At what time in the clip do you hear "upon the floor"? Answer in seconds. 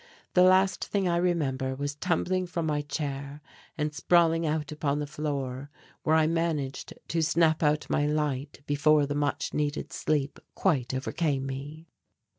4.71-5.69